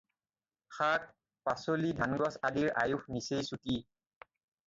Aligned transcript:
শাক, 0.77 1.03
পাচলি 1.49 1.91
ধানগছ 1.99 2.31
আদিৰ 2.49 2.71
আয়ুষ 2.85 3.05
নিচেই 3.17 3.47
চুটি। 3.51 3.77